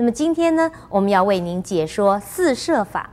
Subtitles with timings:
[0.00, 3.10] 那么今天呢，我们要为您解说四摄法。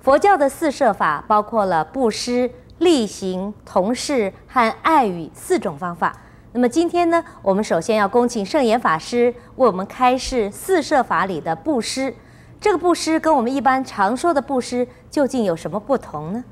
[0.00, 6.16] 佛教的四摄法包括了布施、力行、同事和爱语四种方法。
[6.52, 12.14] 那么今天呢，我们首先要恭请圣严法师为我们开示四摄法里的布施。
[12.60, 16.44] 这个布施跟我们一般常说的布施究竟有什么不同呢？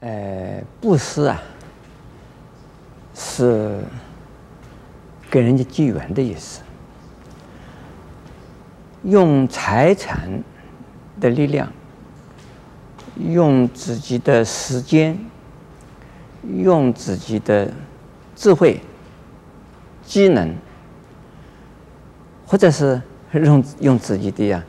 [0.00, 1.42] 呃，布施啊，
[3.14, 3.80] 是
[5.30, 6.62] 给人家结缘的意思，
[9.02, 10.42] 用财产
[11.20, 11.72] 的力量，
[13.16, 15.18] 用自己的时间，
[16.42, 17.72] 用自己的
[18.36, 18.80] 智慧。
[20.02, 20.52] 机能，
[22.44, 23.00] 或者是
[23.32, 24.64] 用用自己的呀，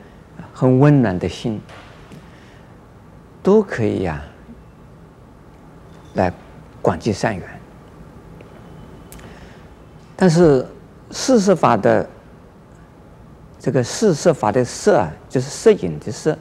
[0.52, 1.60] 很温暖的心，
[3.42, 4.22] 都可以呀，
[6.14, 6.32] 来
[6.80, 7.44] 广结善缘。
[10.14, 10.64] 但是
[11.10, 12.08] 四摄法的
[13.62, 16.36] 这个四摄法的摄啊，就是摄影的摄，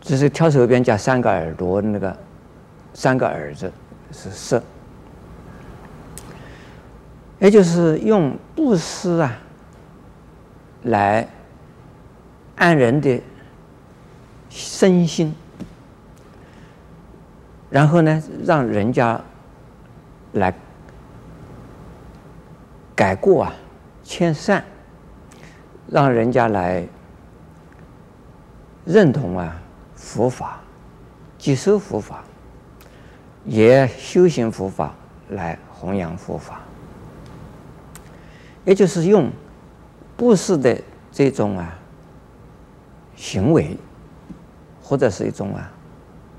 [0.00, 2.16] 就是挑手边加三个耳朵那个
[2.94, 3.70] 三个耳子
[4.10, 4.62] 是摄。
[7.38, 9.38] 也就是用布施啊，
[10.84, 11.28] 来
[12.56, 13.22] 按人的
[14.48, 15.34] 身心，
[17.68, 19.20] 然后呢，让人家
[20.32, 20.54] 来
[22.96, 23.54] 改过啊，
[24.02, 24.64] 迁善，
[25.90, 26.86] 让人家来
[28.84, 29.60] 认同啊
[29.94, 30.60] 佛法，
[31.38, 32.22] 接受佛法，
[33.44, 34.94] 也修行佛法
[35.30, 36.60] 来弘扬佛法。
[38.64, 39.30] 也就是用
[40.14, 40.78] 布施的
[41.10, 41.78] 这种啊
[43.16, 43.76] 行为，
[44.82, 45.72] 或者是一种啊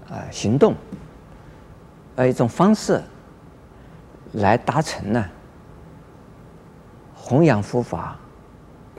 [0.09, 0.76] 啊行动，
[2.16, 3.02] 呃一种方式，
[4.34, 5.26] 来达成呢
[7.16, 8.16] 弘扬佛法、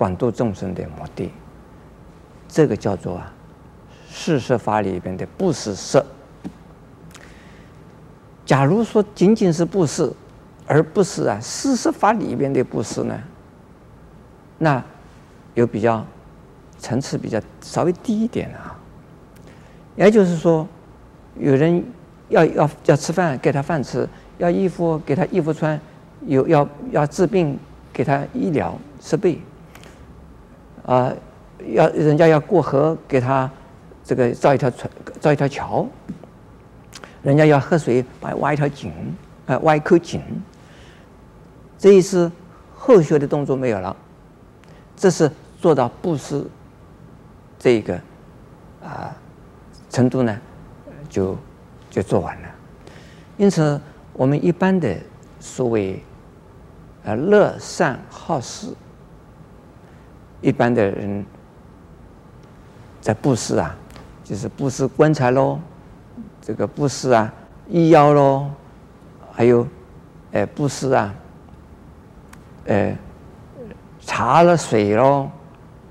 [0.01, 1.31] 广度众生的目的。
[2.49, 3.31] 这个叫做啊
[4.09, 6.03] 四摄法里边的布施摄。
[8.47, 10.11] 假如说仅仅是布施。
[10.67, 13.21] 而不是啊，四摄法里边的布施呢，
[14.59, 14.81] 那
[15.55, 16.07] 有比较
[16.79, 18.79] 层次比较稍微低一点啊。
[19.97, 20.65] 也就是说，
[21.37, 21.85] 有人
[22.29, 24.07] 要要要吃饭，给他饭吃；
[24.39, 25.77] 要衣服，给他衣服穿；
[26.25, 27.59] 有要要治病，
[27.93, 29.41] 给他医疗设备。
[30.91, 31.15] 啊，
[31.69, 33.49] 要人家要过河，给他
[34.03, 34.91] 这个造一条船，
[35.21, 35.87] 造一条桥。
[37.23, 38.91] 人家要喝水，把挖一条井，
[39.47, 40.21] 啊，挖一口井。
[41.79, 42.29] 这一次
[42.75, 43.97] 后续的动作没有了，
[44.97, 45.31] 这是
[45.61, 46.45] 做到布施
[47.57, 47.95] 这个
[48.83, 49.15] 啊
[49.91, 50.37] 程度呢，
[51.09, 51.37] 就
[51.89, 52.49] 就做完了。
[53.37, 53.81] 因此，
[54.13, 54.97] 我们一般的
[55.39, 56.03] 所谓
[57.05, 58.75] 啊乐善好施，
[60.41, 61.25] 一般的人
[63.01, 63.77] 在布施啊，
[64.25, 65.59] 就是布施棺材喽，
[66.41, 67.33] 这个布施啊
[67.69, 68.51] 医药喽，
[69.33, 69.67] 还有
[70.33, 71.15] 呃布施啊。
[72.67, 72.97] 呃，
[74.01, 75.29] 茶了水喽，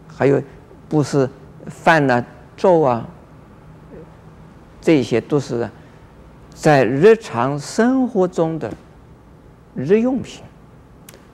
[0.07, 0.41] 还有
[0.87, 1.29] 布施
[1.65, 2.23] 饭呐、
[2.55, 3.05] 粥啊，
[4.79, 5.67] 这些都是
[6.53, 8.71] 在日常生活中的
[9.75, 10.43] 日用品，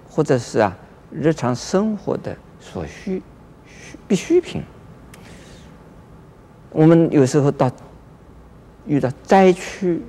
[0.09, 0.75] 或者是啊
[1.11, 2.35] 日常生活的
[2.71, 3.21] 所需
[3.67, 4.63] 需必需品。
[6.71, 7.71] 我们有时候到
[8.85, 10.01] 遇到灾区，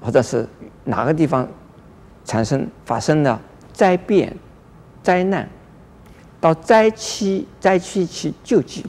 [0.00, 0.48] 或者是
[0.84, 1.46] 哪个地方
[2.24, 3.40] 产生发生了。
[3.72, 4.36] 灾变、
[5.02, 5.48] 灾难，
[6.40, 8.84] 到灾区、灾区去救济，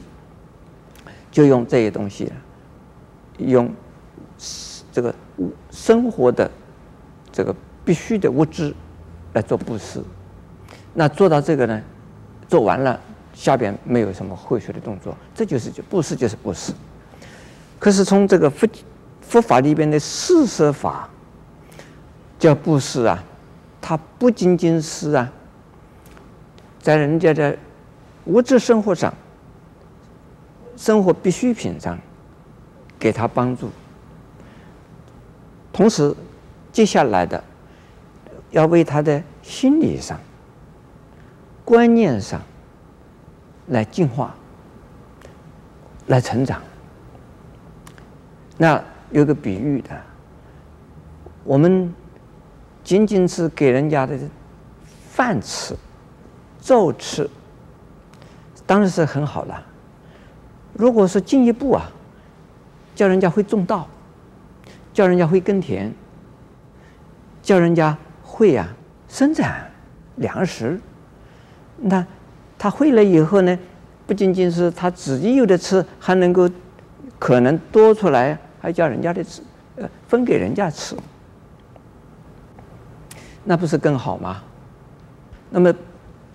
[1.30, 2.30] 就用这些东西，
[3.38, 3.72] 用
[4.90, 5.14] 这个
[5.70, 6.50] 生活的
[7.30, 7.54] 这个
[7.86, 8.74] 必须的物质
[9.32, 10.02] 来做布施。
[10.92, 11.82] 那做到这个呢，
[12.52, 13.00] 做完了，
[13.32, 16.70] 下边没有什么后续的动作，这就是就布施，就是布施。
[17.78, 18.68] 可是从这个佛
[19.22, 21.08] 佛法里边的四摄法
[22.38, 23.24] 叫布施啊。
[23.80, 25.32] 它不仅仅是啊，
[26.78, 27.56] 在人家的
[28.26, 29.12] 物质生活上、
[30.76, 31.98] 生活必需品上
[32.98, 33.70] 给他帮助，
[35.72, 36.14] 同时
[36.70, 37.42] 接下来的
[38.50, 40.20] 要为他的心理上、
[41.72, 42.38] 观念上
[43.68, 44.34] 来进化、
[46.08, 46.60] 来成长。
[48.58, 48.78] 那
[49.10, 49.98] 有个比喻的，
[51.44, 51.90] 我们。
[52.84, 54.18] 仅仅是给人家的
[55.08, 55.72] 饭吃、
[56.60, 57.30] 粥吃，
[58.66, 59.64] 当然是很好了。
[60.72, 61.88] 如果是进一步啊，
[62.96, 63.86] 叫人家会种稻，
[64.92, 65.94] 叫人家会耕田，
[67.40, 68.68] 叫人家会啊
[69.08, 69.70] 生产
[70.16, 70.80] 粮食，
[71.84, 72.06] 那
[72.56, 73.58] 他会了以后呢，
[74.06, 76.48] 不仅仅是他自己有的吃，还能够
[77.18, 79.42] 可能多出来，还叫人家的吃，
[79.74, 80.94] 呃，分给人家吃，
[83.42, 84.42] 那不是更好吗？
[85.50, 85.74] 那么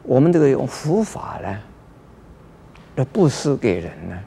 [0.03, 1.57] 我们这个用佛法呢，
[2.95, 4.19] 要布施给人呢，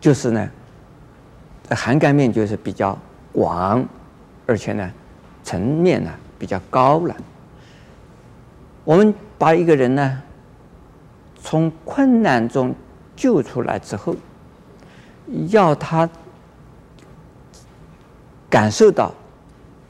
[0.00, 0.50] 就是呢，
[1.70, 2.98] 涵盖面就是比较
[3.32, 3.86] 广，
[4.46, 4.90] 而且呢，
[5.44, 7.14] 层面呢比较高了。
[8.88, 10.22] 我们把一个人呢，
[11.42, 12.74] 从困难中
[13.14, 14.16] 救出来之后，
[15.50, 16.08] 要他
[18.48, 19.12] 感受到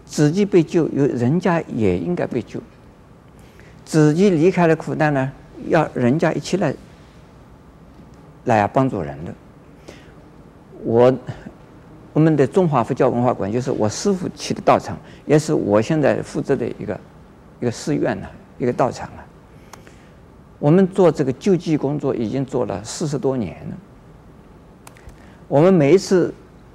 [0.04, 2.60] 自己被救，有人家也应该被救。
[3.84, 5.30] 自己离开了苦难呢，
[5.68, 6.74] 要人家一起来
[8.46, 9.32] 来帮助人的。
[10.82, 11.16] 我
[12.12, 17.00] 我们的中华佛教文化馆就是我师父起的道场，也是我现在负责的一个
[17.60, 18.26] 一个寺院呢。
[18.58, 19.24] 一个道场了，
[20.58, 23.76] 我们做这个救济工作已经做了四十多年了。
[25.46, 26.34] 我们每一次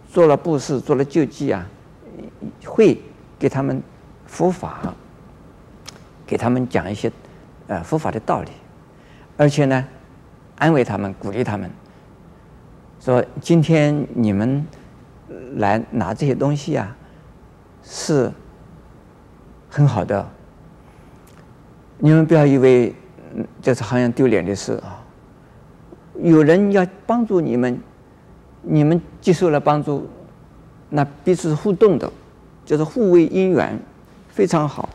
[0.09, 1.67] 做了布施、做了救济啊，
[2.65, 2.99] 会
[3.37, 3.83] 给他们
[4.25, 4.93] 佛法，
[6.25, 7.11] 给他们讲一些
[7.67, 8.49] 呃佛法的道理，
[9.37, 9.85] 而且呢，
[10.57, 11.69] 安慰他们、鼓励他们，
[12.99, 14.65] 说今天你们
[15.55, 16.95] 来拿这些东西啊，
[17.83, 18.31] 是
[19.69, 20.25] 很好的。
[21.99, 22.93] 你们不要以为，
[23.61, 25.01] 这是好像丢脸的事啊！
[26.21, 27.79] 有人要帮助你们，
[28.61, 30.07] 你们接受了帮助，
[30.89, 32.11] 那彼此互动的，
[32.65, 33.79] 就是互为因缘，
[34.29, 34.89] 非常好。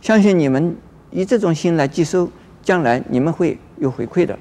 [0.00, 0.74] 相信你们
[1.10, 2.28] 以这种心来接收，
[2.62, 4.38] 将来你们会有回馈的。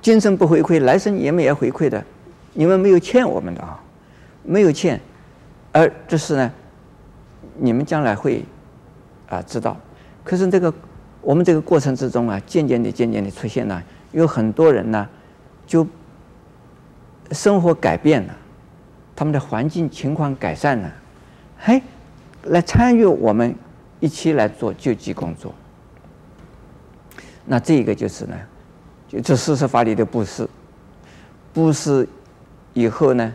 [0.00, 2.02] 今生不回馈，来生也没有回馈的。
[2.54, 3.78] 你们没有欠我们的啊，
[4.42, 5.00] 没有欠，
[5.72, 6.52] 而这是呢，
[7.58, 8.44] 你们将来会。
[9.28, 9.76] 啊，知道，
[10.22, 10.72] 可是这个
[11.22, 13.82] 我们这个过程之中啊，渐渐的、渐渐的出现了，
[14.12, 15.08] 有很多人呢，
[15.66, 15.86] 就
[17.32, 18.34] 生活改变了，
[19.16, 20.92] 他们的环境情况改善了，
[21.58, 21.82] 嘿，
[22.44, 23.54] 来参与我们
[24.00, 25.54] 一起来做救济工作。
[27.46, 28.36] 那这个就是呢，
[29.08, 30.48] 就这四摄法里的布施，
[31.52, 32.06] 布施
[32.72, 33.32] 以后呢，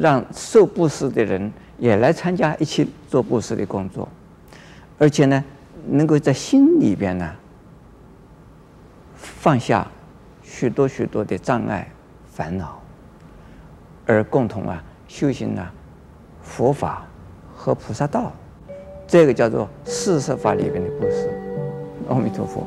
[0.00, 4.08] 让受布施的人也来参加一起做布施的工作。
[4.98, 5.44] 而且呢，
[5.88, 7.34] 能够在心里边呢
[9.14, 9.86] 放下
[10.42, 11.90] 许多许多的障碍
[12.30, 12.80] 烦恼，
[14.06, 15.66] 而共同啊修行呢
[16.42, 17.06] 佛法
[17.54, 18.32] 和菩萨道，
[19.06, 21.28] 这个叫做四摄法里边的布施。
[22.08, 22.66] 阿弥陀佛。